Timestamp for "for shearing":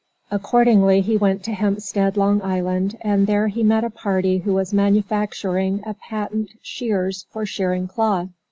7.29-7.87